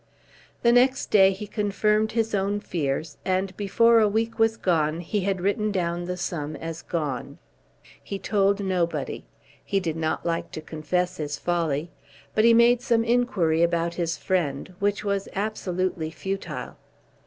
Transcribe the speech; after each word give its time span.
The 0.63 0.71
next 0.71 1.11
day 1.11 1.29
he 1.31 1.45
confirmed 1.45 2.13
his 2.13 2.33
own 2.33 2.59
fears, 2.59 3.17
and 3.23 3.55
before 3.55 3.99
a 3.99 4.07
week 4.07 4.39
was 4.39 4.57
gone 4.57 5.01
he 5.01 5.19
had 5.19 5.41
written 5.41 5.71
down 5.71 6.05
the 6.05 6.17
sum 6.17 6.55
as 6.55 6.81
gone. 6.81 7.37
He 8.03 8.17
told 8.17 8.59
nobody. 8.65 9.25
He 9.63 9.79
did 9.79 9.95
not 9.95 10.25
like 10.25 10.49
to 10.53 10.61
confess 10.61 11.17
his 11.17 11.37
folly. 11.37 11.91
But 12.33 12.45
he 12.45 12.53
made 12.55 12.81
some 12.81 13.03
inquiry 13.03 13.61
about 13.61 13.93
his 13.93 14.17
friend, 14.17 14.73
which 14.79 15.03
was 15.05 15.29
absolutely 15.35 16.09
futile. 16.09 16.77